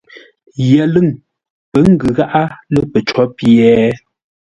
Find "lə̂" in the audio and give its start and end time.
2.73-2.81